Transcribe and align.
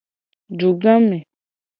Dugame. 0.59 1.19